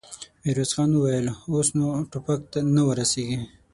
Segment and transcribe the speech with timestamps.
[0.43, 2.41] ميرويس خان وويل: اوس نو ټوپک
[2.75, 3.39] نه ور رسېږي.